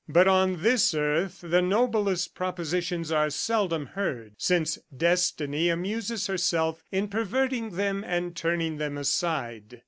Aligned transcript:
But 0.09 0.27
on 0.27 0.63
this 0.63 0.95
earth, 0.95 1.41
the 1.43 1.61
noblest 1.61 2.33
propositions 2.33 3.11
are 3.11 3.29
seldom 3.29 3.85
heard, 3.85 4.33
since 4.39 4.79
Destiny 4.97 5.69
amuses 5.69 6.25
herself 6.25 6.83
in 6.91 7.07
perverting 7.07 7.75
them 7.75 8.03
and 8.03 8.35
turning 8.35 8.77
them 8.77 8.97
aside. 8.97 9.79